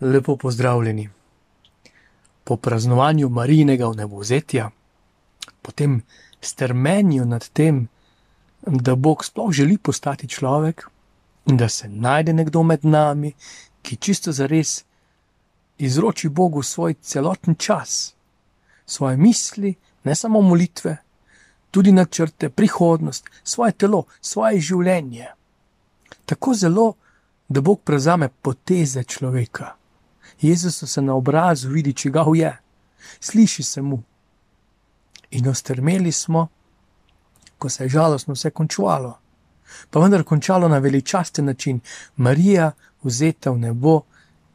Lepo 0.00 0.36
pozdravljeni. 0.36 1.08
Po 2.44 2.56
praznovanju 2.56 3.28
Marijinega 3.28 3.86
vnebovzetja, 3.86 4.70
po 5.62 5.72
tem 5.72 6.02
strmenju 6.40 7.24
nad 7.24 7.48
tem, 7.48 7.88
da 8.66 8.94
Bog 8.94 9.24
sploh 9.24 9.52
želi 9.52 9.78
postati 9.78 10.28
človek 10.28 10.88
in 11.46 11.56
da 11.56 11.68
se 11.68 11.88
najde 11.88 12.32
nekdo 12.32 12.62
med 12.62 12.84
nami, 12.84 13.32
ki 13.82 13.96
čisto 13.96 14.32
za 14.32 14.46
res 14.46 14.84
izroči 15.78 16.28
Bogu 16.28 16.62
svoj 16.62 16.94
celoten 16.94 17.54
čas, 17.54 18.14
svoje 18.86 19.16
misli, 19.16 19.74
ne 20.04 20.14
samo 20.14 20.40
molitve, 20.40 20.96
tudi 21.70 21.92
načrte, 21.92 22.48
prihodnost, 22.48 23.28
svoje 23.44 23.72
telo, 23.72 24.04
svoje 24.20 24.60
življenje. 24.60 25.26
Tako 26.24 26.54
zelo, 26.54 26.94
da 27.48 27.60
Bog 27.60 27.80
prevzame 27.84 28.28
poteze 28.28 29.04
človeka. 29.04 29.79
Jezus 30.40 30.84
se 30.92 31.02
na 31.02 31.14
obrazu 31.14 31.68
vidi, 31.68 31.92
če 31.92 32.10
ga 32.10 32.24
je, 32.34 32.52
sliši 33.20 33.62
se 33.62 33.82
mu. 33.82 34.02
In 35.30 35.48
ostrmeli 35.48 36.12
smo, 36.12 36.48
ko 37.58 37.68
se 37.68 37.84
je 37.84 37.88
žalostno 37.88 38.34
vse 38.34 38.50
končalo, 38.50 39.18
pa 39.90 40.00
vendar 40.00 40.24
končalo 40.24 40.68
na 40.68 40.78
veličasten 40.78 41.44
način, 41.44 41.80
Marija 42.16 42.72
vzeta 43.02 43.50
v 43.50 43.58
nebo 43.58 44.00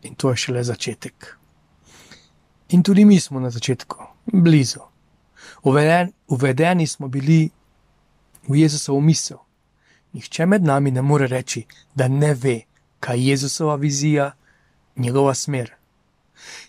in 0.04 0.16
to 0.16 0.30
je 0.30 0.38
šele 0.38 0.64
začetek. 0.64 1.38
In 2.70 2.84
tudi 2.84 3.06
mi 3.06 3.20
smo 3.20 3.40
na 3.40 3.50
začetku, 3.50 3.98
blizu. 4.34 4.80
Uveden, 5.64 6.12
uvedeni 6.28 6.88
smo 6.88 7.08
bili 7.08 7.50
v 8.48 8.56
Jezusovo 8.56 9.02
misel. 9.02 9.38
Nihče 10.14 10.46
med 10.46 10.64
nami 10.64 10.92
ne 10.92 11.02
more 11.02 11.28
reči, 11.28 11.66
da 11.96 12.08
ne 12.08 12.34
ve, 12.34 12.62
kaj 13.00 13.20
je 13.20 13.28
Jezusova 13.28 13.76
vizija 13.76 14.32
njegova 14.96 15.34
smer. 15.34 15.72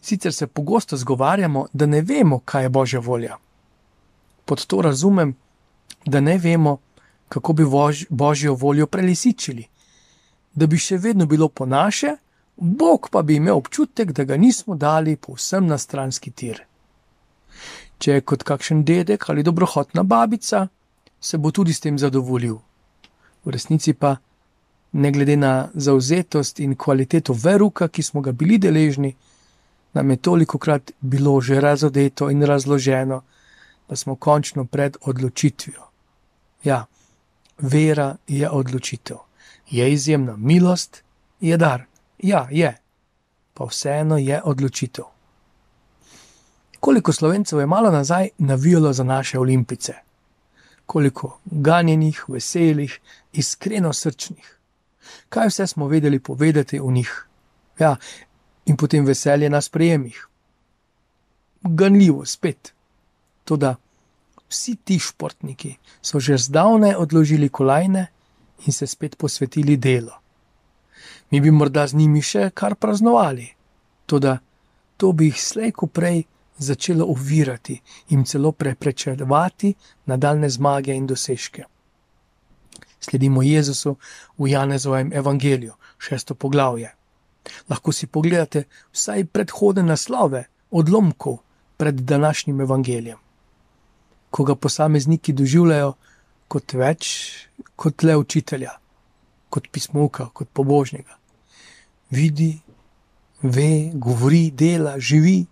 Sicer 0.01 0.35
se 0.35 0.47
pogosto 0.47 0.97
zgovarjamo, 0.97 1.67
da 1.73 1.87
ne 1.87 2.01
vemo, 2.01 2.39
kaj 2.39 2.63
je 2.63 2.69
Božja 2.69 3.01
volja. 3.01 3.37
Pod 4.45 4.67
to 4.67 4.83
razumem, 4.83 5.37
da 6.05 6.21
ne 6.21 6.39
vemo, 6.39 6.79
kako 7.29 7.53
bi 7.53 7.65
bož, 7.65 8.05
Božjo 8.09 8.55
voljo 8.55 8.87
prelisičili, 8.87 9.67
da 10.55 10.67
bi 10.67 10.79
še 10.79 10.97
vedno 10.97 11.27
bilo 11.27 11.49
po 11.49 11.67
naše, 11.67 12.17
Bog 12.57 13.09
pa 13.13 13.23
bi 13.23 13.37
imel 13.37 13.57
občutek, 13.57 14.13
da 14.13 14.25
ga 14.25 14.37
nismo 14.37 14.77
dali 14.77 15.17
povsem 15.17 15.67
na 15.67 15.79
stranski 15.79 16.31
tir. 16.31 16.63
Če 17.99 18.13
je 18.13 18.21
kot 18.21 18.43
kakšen 18.43 18.85
dedek 18.85 19.29
ali 19.29 19.43
dobrohotna 19.43 20.03
babica, 20.03 20.69
se 21.21 21.39
bo 21.39 21.51
tudi 21.51 21.73
s 21.73 21.81
tem 21.81 21.99
zadovoljil. 21.99 22.57
V 23.45 23.53
resnici 23.53 23.93
pa 23.93 24.17
ne 24.97 25.11
glede 25.13 25.37
na 25.37 25.69
zauzetost 25.75 26.61
in 26.61 26.75
kvaliteto 26.77 27.35
veruka, 27.43 27.89
ki 27.89 28.03
smo 28.03 28.21
ga 28.21 28.33
bili 28.33 28.59
deležni, 28.59 29.15
nam 29.93 30.11
je 30.11 30.17
toliko 30.17 30.59
krat 30.59 30.93
bilo 31.01 31.41
že 31.41 31.61
razodeto 31.61 32.31
in 32.31 32.43
razloženo, 32.43 33.23
da 33.89 33.97
smo 33.97 34.17
končno 34.17 34.65
pred 34.65 34.97
odločitvijo. 35.01 35.83
Ja, 36.65 36.87
vera 37.59 38.17
je 38.29 38.51
odločitev, 38.51 39.17
je 39.71 39.93
izjemna 39.93 40.37
milost, 40.37 41.03
je 41.41 41.57
dar, 41.57 41.85
ja, 42.19 42.49
je, 42.51 42.77
pa 43.55 43.65
vseeno 43.65 44.19
je 44.19 44.41
odločitev. 44.45 45.05
Koliko 46.81 47.13
slovencev 47.13 47.61
je 47.61 47.67
malo 47.67 47.91
nazaj 47.91 48.29
navijalo 48.39 48.93
za 48.93 49.05
naše 49.05 49.39
olimpice, 49.39 49.95
koliko 50.87 51.39
ganjenih, 51.45 52.25
veselih, 52.29 53.01
iskreno 53.33 53.93
srčnih 53.93 54.56
kaj 55.29 55.49
vse 55.49 55.67
smo 55.67 55.89
vedeli 55.89 56.19
povedati 56.19 56.81
o 56.81 56.91
njih. 56.91 57.27
Ja, 57.79 57.97
in 58.67 58.77
potem 58.77 59.05
veselje 59.05 59.51
na 59.51 59.61
sprejemih. 59.61 60.29
Ganljivo 61.63 62.25
spet. 62.25 62.73
Toda 63.45 63.77
vsi 64.49 64.77
ti 64.85 64.99
športniki 64.99 65.77
so 66.03 66.21
že 66.21 66.39
zdavnaj 66.39 66.95
odložili 66.95 67.49
kolajne 67.49 68.07
in 68.67 68.73
se 68.73 68.87
spet 68.87 69.17
posvetili 69.19 69.77
delu. 69.77 70.15
Mi 71.31 71.41
bi 71.41 71.51
morda 71.51 71.87
z 71.87 71.95
njimi 71.95 72.23
še 72.23 72.51
kar 72.55 72.75
praznovali, 72.75 73.49
toda 74.07 74.39
to 74.97 75.13
bi 75.13 75.27
jih 75.27 75.43
slejko 75.43 75.87
prej 75.87 76.23
začelo 76.59 77.05
ovirati 77.05 77.81
in 78.09 78.25
celo 78.25 78.53
preprečevati 78.53 79.75
nadaljne 80.07 80.49
zmage 80.51 80.95
in 80.95 81.07
dosežke 81.07 81.65
sledimo 83.07 83.43
Jezusu 83.43 83.97
v 84.39 84.51
Janezovem 84.51 85.13
evangeliju, 85.13 85.75
šesto 85.99 86.35
poglavje. 86.35 86.93
Lahko 87.71 87.93
si 87.93 88.07
pogledate 88.07 88.65
vsaj 88.93 89.25
predhodne 89.31 89.83
naslove 89.87 90.45
odlomkov 90.71 91.39
pred 91.77 91.95
današnjim 91.95 92.61
evangelijem, 92.61 93.19
ko 94.31 94.45
ga 94.45 94.55
posamezniki 94.55 95.33
doživljajo 95.33 95.93
kot 96.49 96.73
več 96.73 97.09
kot 97.77 98.03
le 98.03 98.17
učitelja, 98.17 98.73
kot 99.51 99.69
pismovka, 99.73 100.29
kot 100.33 100.49
pobožnega. 100.53 101.19
Vidi, 102.11 102.59
ve, 103.43 103.91
govori, 103.95 104.51
dela, 104.51 104.97
živi, 104.99 105.45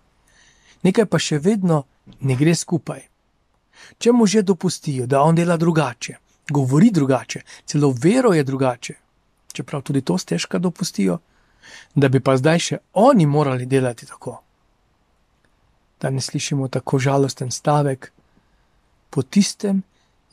nekaj 0.83 1.05
pa 1.05 1.19
še 1.19 1.39
vedno 1.39 1.83
ne 2.21 2.35
gre 2.35 2.55
skupaj. 2.55 3.01
Če 3.99 4.11
mu 4.11 4.27
že 4.27 4.43
dopustijo, 4.43 5.07
da 5.07 5.21
on 5.23 5.35
dela 5.35 5.57
drugače, 5.57 6.17
govori 6.49 6.91
drugače, 6.91 7.41
celo 7.65 7.93
vero 8.01 8.33
je 8.33 8.43
drugače, 8.43 8.93
čeprav 9.53 9.81
tudi 9.81 10.01
to 10.01 10.17
stežka 10.17 10.59
dopustijo, 10.59 11.17
da 11.95 12.09
bi 12.09 12.19
pa 12.19 12.37
zdaj 12.37 12.59
še 12.59 12.77
oni 12.93 13.25
morali 13.25 13.65
delati 13.65 14.05
tako. 14.05 14.41
Da 16.01 16.09
ne 16.09 16.21
slišimo 16.21 16.67
tako 16.67 16.99
žalosten 16.99 17.51
stavek. 17.51 18.11
Po 19.09 19.21
tistem 19.21 19.81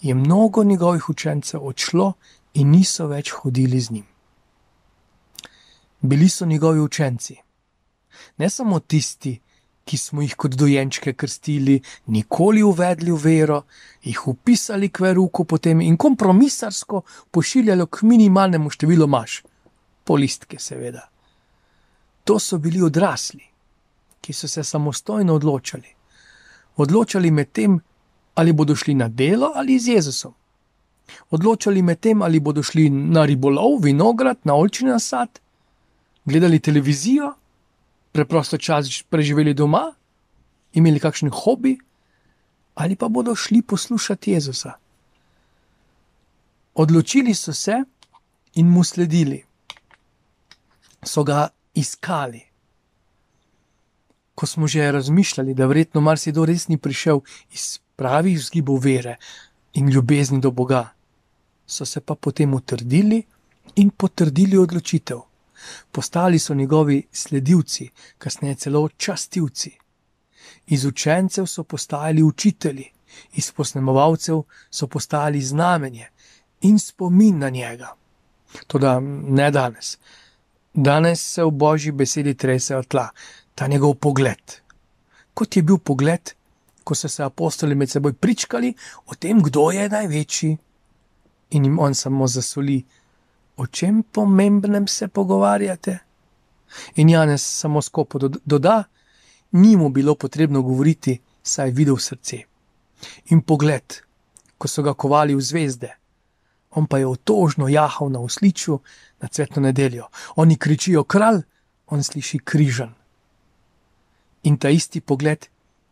je 0.03 0.15
mnogo 0.15 0.65
njegovih 0.65 1.09
učencev 1.09 1.63
odšlo 1.67 2.13
in 2.55 2.71
niso 2.71 3.07
več 3.07 3.31
hodili 3.31 3.81
z 3.81 3.91
njim. 3.91 4.07
Bili 6.01 6.29
so 6.29 6.47
njegovi 6.47 6.81
učenci, 6.81 7.37
ne 8.37 8.51
samo 8.51 8.81
tisti, 8.81 9.37
ki 9.37 9.52
smo 9.99 10.23
jih 10.23 10.35
kot 10.37 10.55
dojenčke 10.55 11.13
krstili, 11.13 11.83
nikoli 12.07 12.63
uvedli 12.63 13.13
v 13.13 13.19
vero, 13.23 13.63
jih 14.03 14.29
upisali 14.29 14.89
k 14.89 15.01
veruku 15.01 15.45
potem 15.45 15.81
in 15.81 15.97
kompromisarsko 15.97 17.03
pošiljali 17.31 17.87
k 17.91 18.03
minimalnemu 18.03 18.71
številu 18.71 19.07
maš, 19.07 19.43
polistke, 20.05 20.59
seveda. 20.59 21.09
To 22.25 22.39
so 22.39 22.59
bili 22.59 22.83
odrasli, 22.83 23.43
ki 24.21 24.33
so 24.33 24.49
se 24.49 24.65
samostojno 24.65 25.35
odločali. 25.35 25.91
Odločali 26.77 27.31
med 27.31 27.53
tem, 27.53 27.81
ali 28.35 28.53
bodo 28.53 28.77
šli 28.77 28.95
na 28.95 29.09
delo 29.09 29.53
ali 29.55 29.79
z 29.79 29.99
Jezusom. 29.99 30.33
Odločali 31.31 31.83
med 31.83 32.01
tem, 32.01 32.23
ali 32.23 32.41
bodo 32.41 32.63
šli 32.63 32.89
na 32.91 33.25
ribolov, 33.27 33.83
vinograd, 33.83 34.39
na 34.45 34.55
olčni 34.55 34.89
nasad, 34.89 35.41
gledali 36.25 36.61
televizijo 36.61 37.35
preprosto 38.13 38.59
čas 38.59 39.03
preživeli 39.09 39.55
doma, 39.55 39.93
imeli 40.73 41.01
kakšen 41.01 41.31
hobi, 41.33 41.79
ali 42.75 42.97
pa 42.97 43.09
bodo 43.09 43.35
šli 43.37 43.63
poslušati 43.63 44.33
Jezusa. 44.33 44.73
Odločili 46.75 47.35
so 47.35 47.53
se 47.53 47.83
in 48.55 48.69
mu 48.69 48.85
sledili, 48.85 49.43
so 51.05 51.25
ga 51.25 51.49
iskali. 51.75 52.41
Ko 54.35 54.47
smo 54.47 54.67
že 54.67 54.93
razmišljali, 54.93 55.55
da 55.55 55.67
verjetno 55.67 56.01
marsikdo 56.01 56.45
res 56.45 56.69
ni 56.69 56.79
prišel 56.79 57.21
iz 57.53 57.79
pravih 57.97 58.39
vzgibov 58.39 58.81
vere 58.81 59.17
in 59.75 59.89
ljubezni 59.89 60.41
do 60.41 60.51
Boga, 60.51 60.93
so 61.67 61.85
se 61.85 62.01
pa 62.01 62.15
potem 62.15 62.55
utrdili 62.55 63.23
in 63.77 63.91
potrdili 63.91 64.59
odločitev 64.59 65.32
postali 65.93 66.39
so 66.39 66.55
njegovi 66.55 67.07
sledilci, 67.13 67.91
kasneje 68.19 68.55
celo 68.55 68.89
častilci. 68.89 69.71
Iz 70.67 70.85
učencev 70.85 71.47
so 71.47 71.65
postali 71.65 72.23
učitelji, 72.23 72.91
iz 73.33 73.53
posnemovalcev 73.53 74.43
so 74.71 74.87
postali 74.87 75.41
znamenje 75.41 76.09
in 76.61 76.79
spomin 76.79 77.39
na 77.39 77.49
njega. 77.49 77.95
Toda 78.67 79.01
ne 79.01 79.51
danes. 79.51 79.99
Danes 80.75 81.33
se 81.35 81.45
v 81.45 81.51
božji 81.51 81.93
besedi 81.93 82.35
trese 82.35 82.83
tla, 82.89 83.09
ta 83.55 83.67
njegov 83.67 83.95
pogled. 83.95 84.53
Kot 85.35 85.57
je 85.57 85.63
bil 85.63 85.79
pogled, 85.79 86.33
ko 86.85 86.95
so 86.95 87.09
se 87.09 87.25
apostoli 87.25 87.75
med 87.75 87.91
seboj 87.91 88.13
pričkali 88.13 88.75
o 89.07 89.15
tem, 89.15 89.43
kdo 89.43 89.71
je 89.71 89.89
največji, 89.89 90.57
in 91.51 91.65
jim 91.65 91.79
on 91.79 91.95
samo 91.95 92.27
zasoli 92.27 92.85
o 93.63 93.67
čem 93.67 94.03
pomembnem 94.03 94.87
se 94.87 95.09
pogovarjate? 95.09 95.99
In 96.95 97.09
Janes 97.09 97.43
samo 97.43 97.83
skopo 97.83 98.19
doda, 98.45 98.85
ni 99.53 99.77
mu 99.77 99.89
bilo 99.89 100.15
potrebno 100.15 100.63
govoriti, 100.63 101.21
saj 101.43 101.69
je 101.69 101.73
videl 101.73 101.97
srce. 101.97 102.39
In 103.31 103.43
pogled, 103.43 104.01
ko 104.59 104.69
so 104.69 104.83
ga 104.83 104.95
kovali 104.95 105.35
v 105.35 105.41
zvezde, 105.43 105.91
on 106.71 106.87
pa 106.87 106.99
je 106.99 107.07
otožno 107.07 107.69
jahal 107.69 108.11
na 108.11 108.21
usliču 108.21 108.79
na 109.21 109.29
cvetno 109.29 109.63
nedeljo. 109.63 110.09
Oni 110.37 110.57
kričijo 110.57 111.05
kralj, 111.05 111.43
on 111.87 112.03
sliši 112.03 112.39
križan. 112.39 112.95
In 114.43 114.57
ta 114.57 114.71
isti 114.71 115.01
pogled, 115.01 115.47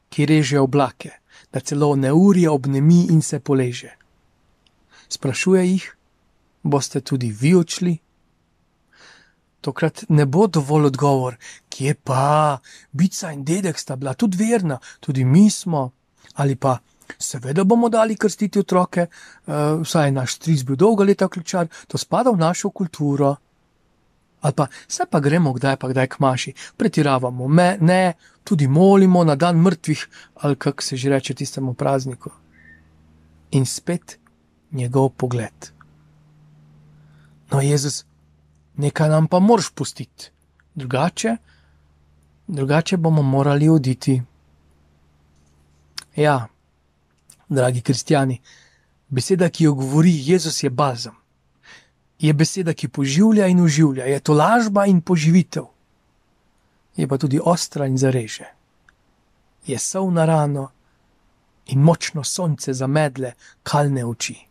ki 0.09 0.27
reže 0.27 0.59
oblake, 0.59 1.11
da 1.53 1.61
celo 1.61 1.95
neurje 1.97 2.51
obnemi 2.51 3.07
in 3.11 3.23
se 3.23 3.41
poleže. 3.41 3.93
Sprašuje 5.09 5.67
jih, 5.67 5.97
boste 6.63 7.01
tudi 7.01 7.31
vi 7.41 7.55
odšli? 7.55 7.99
Tokrat 9.61 10.05
ne 10.09 10.25
bo 10.27 10.47
dovolj 10.47 10.87
odgovor, 10.87 11.37
kje 11.69 11.95
pa, 11.95 12.59
bica 12.93 13.33
in 13.33 13.45
dedek 13.45 13.79
sta 13.79 13.97
bila 13.97 14.15
tudi 14.15 14.39
verna, 14.41 14.79
tudi 15.01 15.25
mi 15.25 15.51
smo, 15.51 15.91
ali 16.35 16.57
pa 16.57 16.79
seveda 17.19 17.65
bomo 17.65 17.89
dali 17.89 18.17
krstiti 18.17 18.59
otroke, 18.59 19.07
uh, 19.07 19.55
saj 19.85 20.09
je 20.09 20.13
naš 20.13 20.37
stric 20.37 20.65
bil 20.65 20.77
dolga 20.77 21.05
leta 21.05 21.29
ključar, 21.29 21.69
to 21.87 21.99
spada 21.99 22.31
v 22.31 22.41
našo 22.41 22.71
kulturo. 22.71 23.37
Ali 24.41 24.55
pa 24.57 24.67
se 24.89 25.05
pa 25.11 25.21
gremo 25.21 25.53
kdaj 25.53 25.77
pa 25.77 25.89
kdaj 25.89 26.07
k 26.07 26.19
maši, 26.19 26.53
pretiravamo, 26.77 27.49
me, 27.49 27.77
ne, 27.81 28.15
tudi 28.45 28.69
molimo 28.69 29.25
na 29.25 29.35
dan 29.35 29.61
mrtvih, 29.61 30.07
ali 30.35 30.57
kako 30.57 30.83
se 30.83 30.97
že 30.97 31.11
reče 31.11 31.35
tistemu 31.35 31.75
prazniku. 31.75 32.31
In 33.51 33.67
spet 33.67 34.19
njegov 34.73 35.09
pogled. 35.09 35.80
No, 37.51 37.61
Jezus, 37.61 38.05
nekaj 38.77 39.09
nam 39.09 39.27
pa 39.27 39.39
moraš 39.39 39.71
pustiti, 39.75 40.31
drugače, 40.75 41.37
drugače 42.47 42.97
bomo 42.97 43.23
morali 43.23 43.69
oditi. 43.69 44.23
Ja, 46.17 46.49
dragi 47.49 47.81
kristijani, 47.81 48.41
beseda, 49.09 49.49
ki 49.49 49.65
jo 49.65 49.75
govori 49.75 50.13
Jezus, 50.15 50.63
je 50.63 50.71
balzam. 50.71 51.17
Je 52.19 52.33
beseda, 52.33 52.75
ki 52.75 52.89
poživlja 52.89 53.47
in 53.47 53.61
uživlja, 53.61 54.05
je 54.05 54.21
to 54.21 54.35
lažba 54.35 54.87
in 54.87 55.01
poživitev. 55.01 55.65
Je 56.97 57.09
pa 57.09 57.19
tudi 57.19 57.41
ostra 57.45 57.87
in 57.87 57.99
zareže. 57.99 58.45
Je 59.67 59.79
sol 59.79 60.11
na 60.13 60.25
rano 60.25 60.71
in 61.67 61.81
močno 61.81 62.25
sonce 62.25 62.73
za 62.73 62.87
medle, 62.87 63.33
kalne 63.63 64.05
oči. 64.05 64.50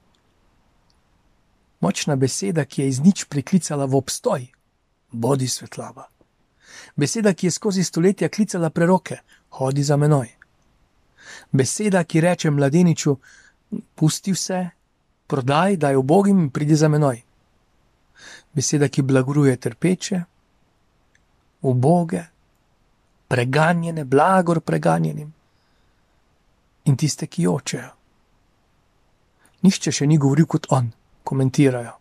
Močna 1.80 2.16
beseda, 2.16 2.66
ki 2.66 2.82
je 2.82 2.88
iz 2.88 3.00
nič 3.00 3.26
priklicala 3.26 3.86
v 3.86 3.96
obstoj, 3.96 4.48
bodi 5.12 5.48
svetlava. 5.48 6.10
Beseda, 6.96 7.34
ki 7.34 7.48
je 7.48 7.52
skozi 7.52 7.84
stoletja 7.84 8.30
klicala 8.30 8.70
preroke, 8.70 9.22
hodi 9.50 9.84
za 9.84 9.98
menoj. 9.98 10.28
Beseda, 11.52 12.04
ki 12.04 12.22
reče 12.22 12.52
mladeniču: 12.52 13.16
Pusti 13.96 14.34
vse, 14.34 14.70
prodaj, 15.28 15.78
daj 15.78 15.96
obogim 15.96 16.40
in 16.40 16.50
pridi 16.50 16.76
za 16.76 16.90
menoj. 16.90 17.22
Beseda, 18.54 18.90
ki 18.90 19.02
blagoruje 19.02 19.56
trpeče, 19.58 20.22
uboge, 21.62 22.24
preganjene, 23.28 24.04
blagor 24.06 24.60
preganjenim 24.60 25.34
in 26.86 26.96
tiste, 26.98 27.28
ki 27.28 27.44
jočejo. 27.44 27.92
Nihče 29.62 29.92
še 29.92 30.08
ni 30.08 30.18
govoril 30.18 30.48
kot 30.48 30.68
on 30.76 30.88
komentirajo. 31.30 31.94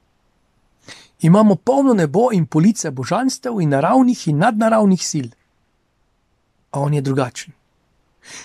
Imamo 1.28 1.56
polno 1.56 1.94
nebo 1.94 2.28
in 2.32 2.46
police 2.46 2.90
božanstev 2.90 3.60
in 3.60 3.74
naravnih 3.74 4.28
in 4.28 4.38
nadnaravnih 4.38 5.02
sil. 5.10 5.28
A 6.70 6.80
on 6.80 6.94
je 6.94 7.02
drugačen. 7.02 7.52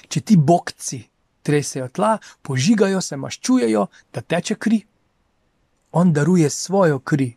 Če 0.09 0.21
ti 0.21 0.38
bogci 0.38 1.03
tresejo 1.44 1.88
tla, 1.91 2.18
požigajo 2.41 3.01
se, 3.01 3.18
maščujejo, 3.19 3.88
da 4.13 4.21
teče 4.21 4.56
kri, 4.56 4.80
on 5.91 6.13
daruje 6.13 6.50
svojo 6.50 7.00
kri. 7.00 7.29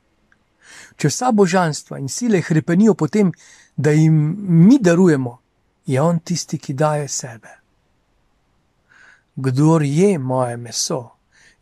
Če 0.97 1.11
vsa 1.11 1.33
božanstva 1.33 1.99
in 1.99 2.09
sile 2.09 2.41
hrepenijo 2.43 2.95
potem, 2.95 3.33
da 3.77 3.93
jim 3.93 4.15
mi 4.67 4.79
darujemo, 4.81 5.39
je 5.87 6.01
on 6.01 6.21
tisti, 6.21 6.59
ki 6.59 6.75
daje 6.75 7.09
sebe. 7.09 7.59
Kdor 9.37 9.83
je 9.83 10.19
moje 10.19 10.57
meso, 10.57 11.03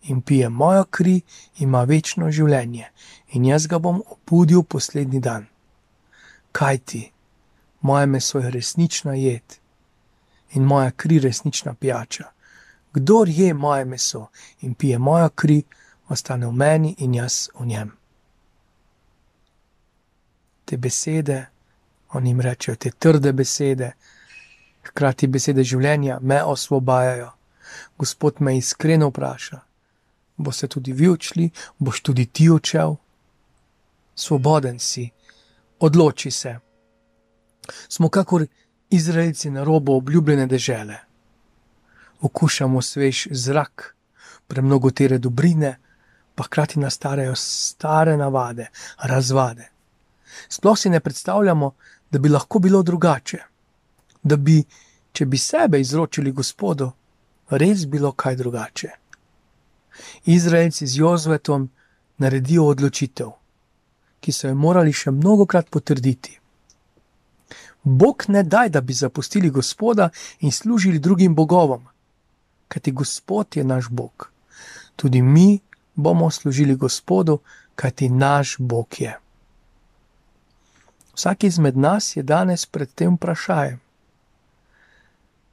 in 0.04 0.20
pije 0.20 0.48
mojo 0.48 0.84
kri, 0.84 1.20
ima 1.58 1.84
večno 1.84 2.30
življenje, 2.30 2.88
in 3.32 3.44
jaz 3.44 3.66
ga 3.66 3.78
bom 3.78 4.02
opudil 4.10 4.62
poslednji 4.62 5.20
dan. 5.20 5.46
Kaj 6.52 6.78
ti, 6.78 7.02
moje 7.80 8.06
meso 8.06 8.38
je 8.38 8.50
resnična 8.50 9.14
jed 9.14 9.58
in 10.54 10.62
moja 10.62 10.90
kri 10.90 11.18
resnična 11.18 11.74
pijača. 11.74 12.28
Kdor 12.94 13.28
je 13.28 13.54
moje 13.54 13.84
meso 13.84 14.28
in 14.60 14.74
pije 14.74 14.98
mojo 14.98 15.28
kri, 15.30 15.62
ostane 16.08 16.46
v 16.46 16.52
meni 16.52 16.94
in 16.98 17.14
jaz 17.14 17.48
v 17.58 17.66
njem. 17.66 17.90
Te 20.64 20.76
besede, 20.76 21.46
oni 22.12 22.30
jim 22.30 22.40
rečejo, 22.40 22.76
te 22.76 22.90
trde 22.90 23.32
besede, 23.32 23.92
hkrati 24.84 25.26
besede 25.26 25.64
življenja, 25.64 26.20
me 26.20 26.42
osvobajajo. 26.42 27.32
Gospod 27.98 28.40
me 28.40 28.56
iskreno 28.58 29.08
vpraša 29.10 29.63
boste 30.36 30.68
tudi 30.68 30.92
vi 30.92 31.08
odšli, 31.08 31.50
boš 31.78 32.00
tudi 32.00 32.26
ti 32.26 32.50
odšel. 32.50 32.96
Svoboden 34.14 34.78
si, 34.78 35.10
odloči 35.80 36.30
se. 36.30 36.58
Smo 37.88 38.08
kakor 38.08 38.46
Izraelci 38.90 39.50
na 39.50 39.64
robu 39.64 39.96
obljubljene 39.96 40.46
dežele. 40.46 40.96
Okušamo 42.20 42.82
svež 42.82 43.26
zrak, 43.30 43.96
premnogo 44.46 44.90
tere 44.90 45.18
dobrine, 45.18 45.78
pa 46.34 46.42
hkrati 46.44 46.78
nas 46.78 46.94
starajo 46.94 47.34
stare 47.36 48.16
navade, 48.16 48.68
razvade. 48.98 49.68
Sploh 50.48 50.78
si 50.78 50.90
ne 50.90 51.00
predstavljamo, 51.00 51.74
da 52.10 52.18
bi 52.18 52.28
lahko 52.28 52.58
bilo 52.58 52.82
drugače, 52.82 53.38
da 54.22 54.36
bi, 54.36 54.64
če 55.12 55.26
bi 55.26 55.38
sebe 55.38 55.80
izročili 55.80 56.32
Gospodu, 56.32 56.90
res 57.50 57.86
bilo 57.86 58.12
kaj 58.12 58.36
drugače. 58.36 58.90
Izraelci 60.24 60.86
z 60.86 60.98
Jozvetom 60.98 61.68
naredijo 62.18 62.66
odločitev, 62.66 63.30
ki 64.20 64.32
so 64.32 64.48
jo 64.48 64.54
morali 64.54 64.92
še 64.92 65.10
mnogokrat 65.10 65.70
potrditi. 65.70 66.38
Bog 67.84 68.24
ne 68.28 68.42
daj, 68.42 68.68
da 68.68 68.80
bi 68.80 68.92
zapustili 68.92 69.50
Gospoda 69.50 70.08
in 70.40 70.52
služili 70.52 70.98
drugim 70.98 71.34
bogovom, 71.34 71.84
kajti 72.68 72.92
Gospod 72.92 73.56
je 73.56 73.64
naš 73.64 73.88
Bog. 73.88 74.30
Tudi 74.96 75.22
mi 75.22 75.58
bomo 75.94 76.30
služili 76.30 76.76
Gospodu, 76.76 77.38
kajti 77.74 78.08
naš 78.08 78.56
Bog 78.58 79.00
je. 79.00 79.18
Vsak 81.14 81.44
izmed 81.44 81.76
nas 81.76 82.16
je 82.16 82.22
danes 82.22 82.66
pred 82.66 82.90
tem 82.94 83.14
vprašanjem. 83.14 83.78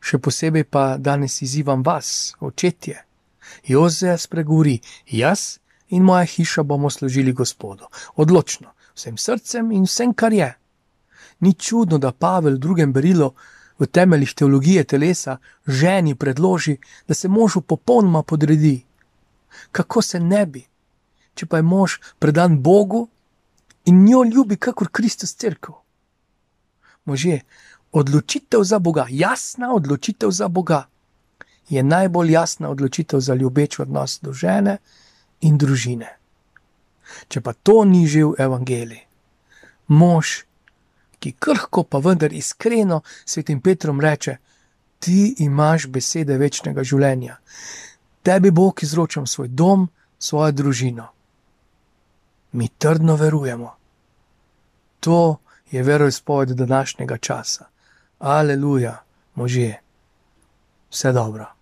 Še 0.01 0.17
posebej 0.17 0.63
pa 0.63 0.98
danes 0.98 1.41
izzivam 1.41 1.83
vas, 1.86 2.33
očetje. 2.39 3.03
Jozef 3.67 4.22
spregovori: 4.22 4.79
Jaz 5.08 5.58
in 5.89 6.03
moja 6.03 6.25
hiša 6.25 6.63
bomo 6.63 6.89
služili 6.89 7.34
Gospodu, 7.34 7.86
odločno, 8.15 8.74
vsem 8.96 9.17
srcem 9.17 9.72
in 9.72 9.84
vsem, 9.84 10.13
kar 10.13 10.34
je. 10.34 10.53
Ni 11.39 11.53
čudno, 11.53 11.98
da 11.98 12.12
Pavel 12.12 12.55
v 12.55 12.60
drugem 12.60 12.93
berilu 12.93 13.34
v 13.81 13.88
temeljih 13.88 14.34
teologije 14.34 14.84
telesa 14.84 15.38
ženi 15.67 16.15
predloži, 16.15 16.77
da 17.08 17.13
se 17.13 17.27
možu 17.27 17.62
popolnoma 17.62 18.24
podredi. 18.24 18.84
Kako 19.72 20.01
se 20.01 20.20
ne 20.20 20.46
bi, 20.46 20.62
če 21.34 21.46
pa 21.46 21.58
je 21.58 21.63
mož 21.65 21.98
predan 22.20 22.60
Bogu 22.62 23.08
in 23.86 24.03
njo 24.05 24.24
ljubi, 24.24 24.58
kakor 24.58 24.91
Kristus 24.91 25.34
crkv? 25.36 25.72
Može, 27.05 27.39
odločitev 27.91 28.63
za 28.63 28.79
Boga, 28.79 29.08
jasna 29.10 29.74
odločitev 29.74 30.31
za 30.31 30.48
Boga 30.48 30.86
je 31.70 31.84
najbolj 31.84 32.32
jasna 32.32 32.70
odločitev 32.70 33.20
za 33.20 33.34
ljubeč 33.34 33.80
odnos 33.80 34.20
do 34.22 34.34
žene 34.34 34.77
in 35.41 35.58
družine. 35.58 36.10
Če 37.27 37.41
pa 37.41 37.53
to 37.53 37.84
ni 37.86 38.06
živ 38.08 38.36
evangelij, 38.39 39.03
mož, 39.88 40.44
ki 41.20 41.34
krhko 41.39 41.84
pa 41.84 42.00
vendar 42.00 42.34
iskreno 42.34 43.01
svetim 43.25 43.62
Petrom 43.62 44.00
reče: 44.01 44.38
Ti 45.00 45.36
imaš 45.39 45.88
besede 45.88 46.38
večnega 46.38 46.84
življenja, 46.84 47.38
tebi 48.24 48.51
Bog 48.51 48.84
izročam 48.84 49.27
svoj 49.27 49.48
dom, 49.48 49.89
svojo 50.20 50.51
družino. 50.51 51.08
Mi 52.51 52.68
trdno 52.68 53.15
verujemo. 53.15 53.75
To 55.00 55.38
je 55.72 55.84
veroizpoved 55.84 56.50
današnjega 56.50 57.18
časa. 57.18 57.65
Aleluja, 58.20 59.03
možje, 59.36 59.82
vse 60.91 61.12
dobro. 61.13 61.61